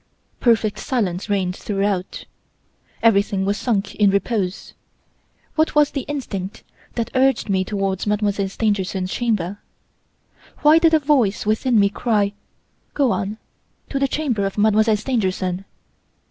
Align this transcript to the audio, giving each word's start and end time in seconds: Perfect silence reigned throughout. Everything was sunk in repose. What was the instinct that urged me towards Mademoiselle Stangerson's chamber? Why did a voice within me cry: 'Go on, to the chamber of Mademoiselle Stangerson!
Perfect 0.39 0.79
silence 0.79 1.29
reigned 1.29 1.55
throughout. 1.55 2.25
Everything 3.03 3.45
was 3.45 3.55
sunk 3.55 3.93
in 3.93 4.09
repose. 4.09 4.73
What 5.53 5.75
was 5.75 5.91
the 5.91 6.05
instinct 6.07 6.63
that 6.95 7.11
urged 7.13 7.49
me 7.49 7.63
towards 7.63 8.07
Mademoiselle 8.07 8.49
Stangerson's 8.49 9.11
chamber? 9.13 9.59
Why 10.63 10.79
did 10.79 10.95
a 10.95 10.99
voice 10.99 11.45
within 11.45 11.79
me 11.79 11.89
cry: 11.89 12.33
'Go 12.95 13.11
on, 13.11 13.37
to 13.91 13.99
the 13.99 14.07
chamber 14.07 14.43
of 14.43 14.57
Mademoiselle 14.57 14.97
Stangerson! 14.97 15.65